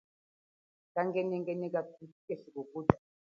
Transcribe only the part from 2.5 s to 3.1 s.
kukuta.